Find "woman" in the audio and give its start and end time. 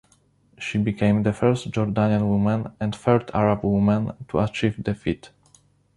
2.25-2.73, 3.63-4.13